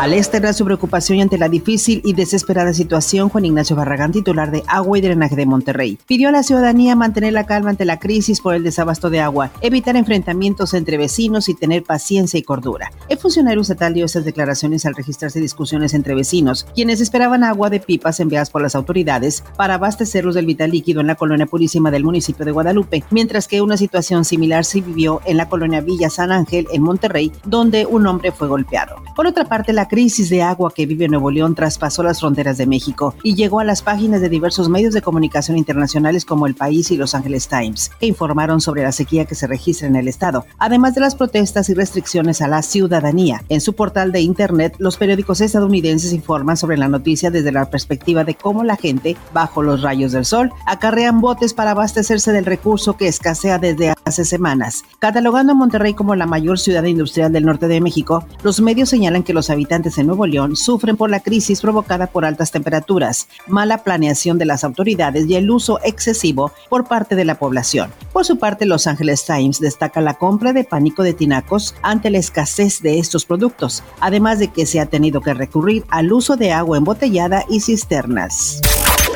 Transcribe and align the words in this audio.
Al 0.00 0.14
externar 0.14 0.54
su 0.54 0.64
preocupación 0.64 1.20
ante 1.20 1.36
la 1.36 1.50
difícil 1.50 2.00
y 2.06 2.14
desesperada 2.14 2.72
situación, 2.72 3.28
Juan 3.28 3.44
Ignacio 3.44 3.76
Barragán, 3.76 4.12
titular 4.12 4.50
de 4.50 4.62
Agua 4.66 4.96
y 4.96 5.02
Drenaje 5.02 5.36
de 5.36 5.44
Monterrey, 5.44 5.98
pidió 6.06 6.30
a 6.30 6.32
la 6.32 6.42
ciudadanía 6.42 6.96
mantener 6.96 7.34
la 7.34 7.44
calma 7.44 7.68
ante 7.68 7.84
la 7.84 7.98
crisis 7.98 8.40
por 8.40 8.54
el 8.54 8.62
desabasto 8.62 9.10
de 9.10 9.20
agua, 9.20 9.50
evitar 9.60 9.96
enfrentamientos 9.96 10.72
entre 10.72 10.96
vecinos 10.96 11.50
y 11.50 11.54
tener 11.54 11.82
paciencia 11.82 12.38
y 12.40 12.42
cordura. 12.42 12.90
El 13.10 13.18
funcionario 13.18 13.60
estatal 13.60 13.92
dio 13.92 14.06
estas 14.06 14.24
declaraciones 14.24 14.86
al 14.86 14.94
registrarse 14.94 15.38
discusiones 15.38 15.92
entre 15.92 16.14
vecinos, 16.14 16.66
quienes 16.74 17.02
esperaban 17.02 17.44
agua 17.44 17.68
de 17.68 17.80
pipas 17.80 18.20
enviadas 18.20 18.48
por 18.48 18.62
las 18.62 18.74
autoridades 18.74 19.44
para 19.58 19.74
abastecerlos 19.74 20.34
del 20.34 20.46
vital 20.46 20.70
líquido 20.70 21.02
en 21.02 21.08
la 21.08 21.16
colonia 21.16 21.44
Purísima 21.44 21.90
del 21.90 22.04
municipio 22.04 22.46
de 22.46 22.52
Guadalupe, 22.52 23.04
mientras 23.10 23.46
que 23.46 23.60
una 23.60 23.76
situación 23.76 24.24
similar 24.24 24.64
se 24.64 24.80
vivió 24.80 25.20
en 25.26 25.36
la 25.36 25.50
colonia 25.50 25.82
Villa 25.82 26.08
San 26.08 26.32
Ángel 26.32 26.66
en 26.72 26.80
Monterrey, 26.80 27.30
donde 27.44 27.84
un 27.84 28.06
hombre 28.06 28.32
fue 28.32 28.48
golpeado. 28.48 28.96
Por 29.14 29.26
otra 29.26 29.44
parte, 29.44 29.74
la 29.74 29.89
crisis 29.90 30.30
de 30.30 30.40
agua 30.40 30.72
que 30.72 30.86
vive 30.86 31.08
Nuevo 31.08 31.32
León 31.32 31.56
traspasó 31.56 32.04
las 32.04 32.20
fronteras 32.20 32.56
de 32.56 32.66
México 32.66 33.12
y 33.24 33.34
llegó 33.34 33.58
a 33.58 33.64
las 33.64 33.82
páginas 33.82 34.20
de 34.20 34.28
diversos 34.28 34.68
medios 34.68 34.94
de 34.94 35.02
comunicación 35.02 35.58
internacionales 35.58 36.24
como 36.24 36.46
El 36.46 36.54
País 36.54 36.92
y 36.92 36.96
Los 36.96 37.16
Angeles 37.16 37.48
Times, 37.48 37.90
que 37.98 38.06
informaron 38.06 38.60
sobre 38.60 38.84
la 38.84 38.92
sequía 38.92 39.24
que 39.24 39.34
se 39.34 39.48
registra 39.48 39.88
en 39.88 39.96
el 39.96 40.06
estado, 40.06 40.46
además 40.58 40.94
de 40.94 41.00
las 41.00 41.16
protestas 41.16 41.68
y 41.70 41.74
restricciones 41.74 42.40
a 42.40 42.46
la 42.46 42.62
ciudadanía. 42.62 43.42
En 43.48 43.60
su 43.60 43.74
portal 43.74 44.12
de 44.12 44.20
internet, 44.20 44.76
los 44.78 44.96
periódicos 44.96 45.40
estadounidenses 45.40 46.12
informan 46.12 46.56
sobre 46.56 46.78
la 46.78 46.86
noticia 46.86 47.32
desde 47.32 47.50
la 47.50 47.68
perspectiva 47.68 48.22
de 48.22 48.36
cómo 48.36 48.62
la 48.62 48.76
gente, 48.76 49.16
bajo 49.34 49.60
los 49.60 49.82
rayos 49.82 50.12
del 50.12 50.24
sol, 50.24 50.52
acarrean 50.66 51.20
botes 51.20 51.52
para 51.52 51.72
abastecerse 51.72 52.30
del 52.30 52.44
recurso 52.44 52.96
que 52.96 53.08
escasea 53.08 53.58
desde 53.58 53.92
hace 54.04 54.24
semanas. 54.24 54.84
Catalogando 55.00 55.52
a 55.52 55.56
Monterrey 55.56 55.94
como 55.94 56.14
la 56.14 56.26
mayor 56.26 56.60
ciudad 56.60 56.84
industrial 56.84 57.32
del 57.32 57.44
norte 57.44 57.66
de 57.66 57.80
México, 57.80 58.24
los 58.44 58.60
medios 58.60 58.88
señalan 58.88 59.24
que 59.24 59.34
los 59.34 59.50
habitantes 59.50 59.79
en 59.80 60.06
Nuevo 60.06 60.26
León 60.26 60.56
sufren 60.56 60.96
por 60.96 61.10
la 61.10 61.20
crisis 61.20 61.60
provocada 61.60 62.06
por 62.06 62.24
altas 62.24 62.50
temperaturas, 62.50 63.28
mala 63.46 63.78
planeación 63.78 64.36
de 64.36 64.44
las 64.44 64.62
autoridades 64.62 65.26
y 65.26 65.36
el 65.36 65.50
uso 65.50 65.80
excesivo 65.82 66.52
por 66.68 66.86
parte 66.86 67.16
de 67.16 67.24
la 67.24 67.38
población. 67.38 67.90
Por 68.12 68.26
su 68.26 68.38
parte, 68.38 68.66
Los 68.66 68.86
Angeles 68.86 69.24
Times 69.24 69.60
destaca 69.60 70.00
la 70.00 70.14
compra 70.14 70.52
de 70.52 70.64
pánico 70.64 71.02
de 71.02 71.14
tinacos 71.14 71.74
ante 71.82 72.10
la 72.10 72.18
escasez 72.18 72.82
de 72.82 72.98
estos 72.98 73.24
productos, 73.24 73.82
además 74.00 74.38
de 74.38 74.48
que 74.48 74.66
se 74.66 74.80
ha 74.80 74.86
tenido 74.86 75.20
que 75.20 75.34
recurrir 75.34 75.84
al 75.88 76.12
uso 76.12 76.36
de 76.36 76.52
agua 76.52 76.76
embotellada 76.76 77.44
y 77.48 77.60
cisternas. 77.60 78.60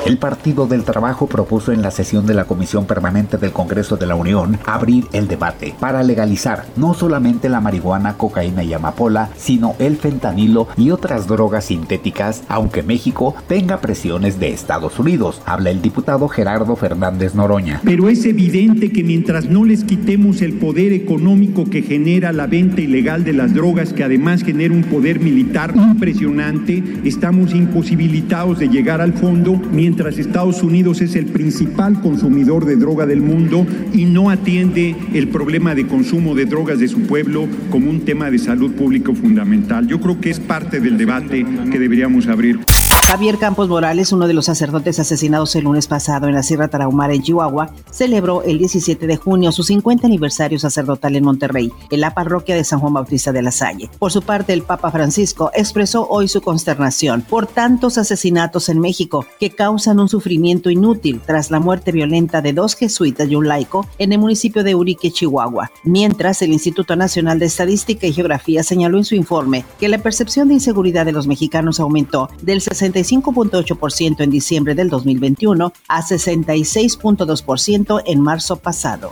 El 0.07 0.19
Partido 0.19 0.67
del 0.67 0.85
Trabajo 0.85 1.27
propuso 1.27 1.73
en 1.73 1.81
la 1.81 1.91
sesión 1.91 2.27
de 2.27 2.35
la 2.35 2.45
Comisión 2.45 2.85
Permanente 2.85 3.39
del 3.39 3.53
Congreso 3.53 3.97
de 3.97 4.07
la 4.07 4.17
Unión 4.17 4.59
abrir 4.67 5.07
el 5.15 5.29
debate 5.29 5.75
para 5.81 6.03
legalizar 6.03 6.67
no 6.77 6.93
solamente 6.93 7.49
la 7.49 7.63
marihuana, 7.63 8.19
cocaína 8.19 8.63
y 8.63 8.75
amapola, 8.75 9.31
sino 9.35 9.75
el 9.79 9.97
fentanilo 9.97 10.69
y 10.77 10.91
otras 10.91 11.27
drogas 11.27 11.65
sintéticas, 11.65 12.45
aunque 12.49 12.83
México 12.83 13.35
tenga 13.49 13.81
presiones 13.81 14.39
de 14.39 14.49
Estados 14.49 14.99
Unidos, 14.99 15.41
habla 15.47 15.71
el 15.71 15.81
diputado 15.81 16.29
Gerardo 16.29 16.77
Fernández 16.77 17.35
Noroña. 17.35 17.81
Pero 17.83 18.11
es 18.11 18.27
evidente 18.27 18.93
que 18.93 19.05
mientras 19.05 19.47
no 19.47 19.65
les 19.65 19.85
quitemos 19.85 20.43
el 20.43 20.59
poder 20.59 20.93
económico 20.93 21.65
que 21.65 21.81
genera 21.81 22.31
la 22.33 22.47
venta 22.47 22.83
ilegal 22.83 23.25
de 23.25 23.33
las 23.33 23.55
drogas, 23.55 23.95
que 23.95 24.05
además 24.05 24.43
genera 24.43 24.75
un 24.75 24.85
poder 24.85 25.19
militar 25.19 25.73
impresionante, 25.75 26.85
estamos 27.05 27.55
imposibilitados 27.55 28.59
de 28.59 28.69
llegar 28.69 29.01
al 29.01 29.15
fondo 29.15 29.59
mientras 29.73 29.94
mientras 29.95 30.19
Estados 30.19 30.65
Unidos 30.65 31.01
es 31.03 31.15
el 31.15 31.27
principal 31.27 32.01
consumidor 32.01 32.65
de 32.65 32.75
droga 32.75 33.07
del 33.07 33.21
mundo 33.21 33.65
y 33.93 34.07
no 34.07 34.29
atiende 34.29 34.97
el 35.15 35.29
problema 35.29 35.77
de 35.77 35.87
consumo 35.87 36.35
de 36.35 36.47
drogas 36.47 36.81
de 36.81 36.89
su 36.89 37.03
pueblo 37.03 37.47
como 37.71 37.91
un 37.91 38.01
tema 38.01 38.29
de 38.29 38.41
salud 38.41 38.73
pública 38.73 39.15
fundamental. 39.15 39.87
Yo 39.87 40.01
creo 40.01 40.21
que 40.21 40.31
es 40.31 40.41
parte 40.41 40.81
del 40.81 40.99
debate 40.99 41.47
que 41.71 41.79
deberíamos 41.79 42.27
abrir. 42.27 42.74
Javier 43.07 43.39
Campos 43.39 43.69
Morales, 43.69 44.13
uno 44.13 44.27
de 44.27 44.33
los 44.33 44.47
sacerdotes 44.47 44.99
asesinados 44.99 45.55
el 45.55 45.65
lunes 45.65 45.87
pasado 45.87 46.27
en 46.27 46.35
la 46.35 46.43
Sierra 46.43 46.69
Tarahumara 46.69 47.13
en 47.13 47.23
Chihuahua, 47.23 47.71
celebró 47.91 48.43
el 48.43 48.57
17 48.57 49.07
de 49.07 49.17
junio 49.19 49.53
su 49.53 49.63
50 49.63 50.07
aniversario 50.07 50.59
sacerdotal 50.59 51.15
en 51.15 51.25
Monterrey, 51.25 51.71
en 51.91 52.01
la 52.01 52.15
parroquia 52.15 52.57
de 52.57 52.65
San 52.65 52.81
Juan 52.81 52.95
Bautista 52.95 53.31
de 53.31 53.43
la 53.43 53.51
Salle. 53.51 53.91
Por 53.99 54.11
su 54.11 54.23
parte, 54.23 54.55
el 54.55 54.63
Papa 54.63 54.91
Francisco 54.91 55.51
expresó 55.55 56.09
hoy 56.09 56.29
su 56.29 56.41
consternación 56.41 57.21
por 57.21 57.47
tantos 57.47 57.99
asesinatos 57.99 58.71
en 58.71 58.81
México 58.81 59.27
que 59.39 59.51
causan 59.51 60.01
un 60.01 60.09
sufrimiento 60.09 60.71
inútil 60.71 61.21
tras 61.25 61.51
la 61.51 61.61
muerte 61.61 61.93
violenta 61.93 62.41
de 62.41 62.55
dos 62.55 62.75
jesuitas 62.75 63.29
y 63.29 63.37
un 63.37 63.47
laico 63.47 63.87
en 63.99 64.13
el 64.13 64.19
municipio 64.19 64.65
de 64.65 64.75
Urique, 64.75 65.11
Chihuahua. 65.11 65.71
Mientras, 65.85 66.41
el 66.41 66.55
Instituto 66.55 66.97
Nacional 66.97 67.39
de 67.39 67.47
Estadística 67.47 68.07
y 68.07 68.15
Geografía 68.15 68.63
señaló 68.63 68.97
en 68.97 69.05
su 69.05 69.15
informe 69.15 69.67
que 69.79 69.91
la 69.91 69.99
percepción 69.99 70.49
de 70.49 70.55
inseguridad 70.55 71.05
de 71.05 71.13
los 71.13 71.27
mexicanos 71.27 71.81
aumentó 71.81 72.31
del 72.41 72.63
60 72.63 72.95
65.8% 73.05 74.21
en 74.21 74.31
diciembre 74.31 74.75
del 74.75 74.89
2021 74.89 75.73
a 75.89 76.03
66.2% 76.03 78.03
en 78.07 78.21
marzo 78.21 78.57
pasado. 78.57 79.11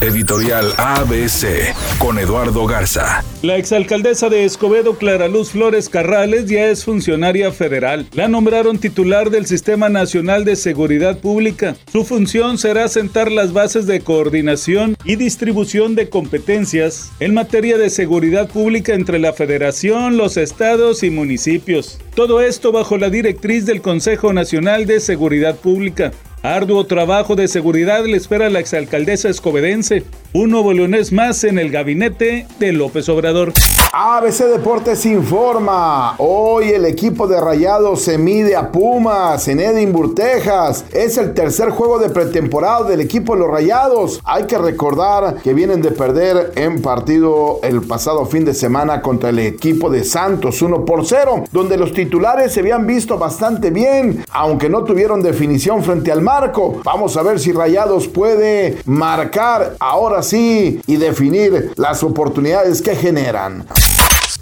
Editorial 0.00 0.72
ABC 0.76 1.74
con 1.98 2.18
Eduardo 2.18 2.66
Garza. 2.66 3.24
La 3.42 3.56
exalcaldesa 3.56 4.28
de 4.28 4.44
Escobedo, 4.44 4.96
Clara 4.96 5.26
Luz 5.26 5.50
Flores 5.50 5.88
Carrales, 5.88 6.46
ya 6.46 6.68
es 6.68 6.84
funcionaria 6.84 7.50
federal. 7.50 8.06
La 8.12 8.28
nombraron 8.28 8.78
titular 8.78 9.30
del 9.30 9.46
Sistema 9.46 9.88
Nacional 9.88 10.44
de 10.44 10.54
Seguridad 10.54 11.18
Pública. 11.18 11.76
Su 11.90 12.04
función 12.04 12.58
será 12.58 12.86
sentar 12.88 13.32
las 13.32 13.52
bases 13.52 13.86
de 13.86 14.00
coordinación 14.00 14.96
y 15.04 15.16
distribución 15.16 15.96
de 15.96 16.08
competencias 16.08 17.10
en 17.18 17.34
materia 17.34 17.76
de 17.76 17.90
seguridad 17.90 18.48
pública 18.48 18.94
entre 18.94 19.18
la 19.18 19.32
federación, 19.32 20.16
los 20.16 20.36
estados 20.36 21.02
y 21.02 21.10
municipios. 21.10 21.98
Todo 22.18 22.40
esto 22.40 22.72
bajo 22.72 22.98
la 22.98 23.10
directriz 23.10 23.64
del 23.64 23.80
Consejo 23.80 24.32
Nacional 24.32 24.86
de 24.86 24.98
Seguridad 24.98 25.54
Pública. 25.54 26.10
Arduo 26.42 26.86
trabajo 26.86 27.34
de 27.34 27.48
seguridad 27.48 28.04
le 28.04 28.16
espera 28.16 28.46
a 28.46 28.50
la 28.50 28.60
exalcaldesa 28.60 29.28
escobedense. 29.28 30.04
Un 30.32 30.50
nuevo 30.50 30.72
leonés 30.72 31.12
más 31.12 31.42
en 31.42 31.58
el 31.58 31.70
gabinete 31.70 32.46
de 32.60 32.72
López 32.72 33.08
Obrador. 33.08 33.52
ABC 33.92 34.44
Deportes 34.44 35.06
informa. 35.06 36.14
Hoy 36.18 36.68
el 36.68 36.84
equipo 36.84 37.26
de 37.26 37.40
Rayados 37.40 38.02
se 38.02 38.18
mide 38.18 38.54
a 38.54 38.70
Pumas 38.70 39.48
en 39.48 39.60
Edimburgo, 39.60 40.14
Texas. 40.14 40.84
Es 40.92 41.16
el 41.16 41.32
tercer 41.32 41.70
juego 41.70 41.98
de 41.98 42.10
pretemporada 42.10 42.84
del 42.84 43.00
equipo 43.00 43.32
de 43.34 43.40
los 43.40 43.50
Rayados. 43.50 44.20
Hay 44.24 44.44
que 44.44 44.58
recordar 44.58 45.36
que 45.42 45.54
vienen 45.54 45.80
de 45.80 45.90
perder 45.90 46.52
en 46.56 46.82
partido 46.82 47.60
el 47.62 47.80
pasado 47.80 48.26
fin 48.26 48.44
de 48.44 48.52
semana 48.52 49.00
contra 49.00 49.30
el 49.30 49.38
equipo 49.38 49.88
de 49.88 50.04
Santos 50.04 50.60
1 50.60 50.84
por 50.84 51.06
0, 51.06 51.44
donde 51.50 51.78
los 51.78 51.92
titulares 51.92 52.52
se 52.52 52.60
habían 52.60 52.86
visto 52.86 53.18
bastante 53.18 53.70
bien, 53.70 54.22
aunque 54.30 54.68
no 54.68 54.84
tuvieron 54.84 55.22
definición 55.22 55.82
frente 55.82 56.12
al 56.12 56.20
marco. 56.28 56.82
Vamos 56.84 57.16
a 57.16 57.22
ver 57.22 57.40
si 57.40 57.52
Rayados 57.52 58.06
puede 58.06 58.82
marcar 58.84 59.76
ahora 59.80 60.22
sí 60.22 60.78
y 60.86 60.96
definir 60.96 61.72
las 61.76 62.02
oportunidades 62.02 62.82
que 62.82 62.94
generan. 62.94 63.66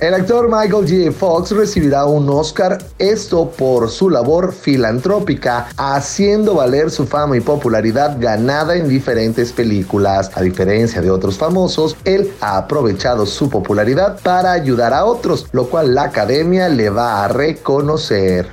El 0.00 0.12
actor 0.12 0.48
Michael 0.48 0.84
J. 0.86 1.12
Fox 1.16 1.52
recibirá 1.52 2.04
un 2.04 2.28
Oscar, 2.28 2.76
esto 2.98 3.48
por 3.56 3.88
su 3.88 4.10
labor 4.10 4.52
filantrópica, 4.52 5.68
haciendo 5.76 6.56
valer 6.56 6.90
su 6.90 7.06
fama 7.06 7.36
y 7.36 7.40
popularidad 7.40 8.16
ganada 8.18 8.74
en 8.74 8.88
diferentes 8.88 9.52
películas. 9.52 10.32
A 10.34 10.42
diferencia 10.42 11.00
de 11.00 11.10
otros 11.10 11.38
famosos, 11.38 11.96
él 12.04 12.32
ha 12.40 12.58
aprovechado 12.58 13.26
su 13.26 13.48
popularidad 13.48 14.18
para 14.24 14.50
ayudar 14.50 14.92
a 14.92 15.04
otros, 15.04 15.46
lo 15.52 15.68
cual 15.68 15.94
la 15.94 16.02
academia 16.02 16.68
le 16.68 16.90
va 16.90 17.24
a 17.24 17.28
reconocer. 17.28 18.50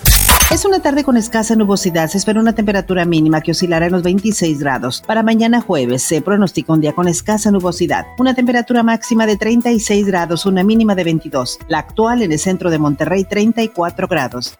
Es 0.52 0.66
una 0.66 0.82
tarde 0.82 1.04
con 1.04 1.18
escasa 1.18 1.56
nubosidad. 1.56 2.10
Se 2.10 2.18
espera 2.18 2.40
una 2.40 2.54
temperatura 2.54 3.06
mínima 3.06 3.42
que 3.42 3.52
oscilará 3.52 3.88
en 3.88 3.92
los 3.92 4.04
26 4.04 4.60
grados. 4.60 5.02
Para 5.06 5.24
mañana 5.24 5.62
jueves 5.62 6.04
se 6.04 6.22
pronostica 6.22 6.74
un 6.74 6.82
día 6.82 6.94
con 6.94 7.08
escasa 7.08 7.50
nubosidad. 7.52 8.06
Una 8.20 8.36
temperatura 8.36 8.84
máxima 8.84 9.26
de 9.26 9.38
36 9.38 10.06
grados, 10.06 10.46
una 10.46 10.64
mínima 10.64 10.96
de 10.96 11.04
22. 11.06 11.60
La 11.68 11.80
actual 11.80 12.22
en 12.22 12.32
el 12.32 12.40
centro 12.40 12.70
de 12.70 12.80
Monterrey, 12.80 13.24
34 13.24 14.08
grados. 14.08 14.56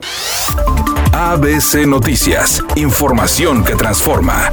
ABC 1.14 1.86
Noticias. 1.86 2.64
Información 2.76 3.64
que 3.64 3.76
transforma. 3.76 4.50